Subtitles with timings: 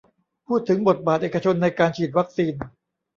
[0.47, 2.53] พูดถึงบทบาทเอกชนในการฉีดวัคซีน